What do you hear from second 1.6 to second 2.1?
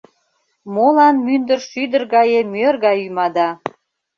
шӱдыр